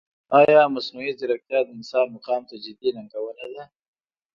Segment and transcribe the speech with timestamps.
[0.39, 3.63] ایا مصنوعي ځیرکتیا د انسان مقام ته جدي ننګونه نه ده؟